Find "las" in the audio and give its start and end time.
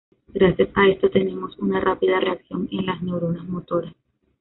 2.87-3.03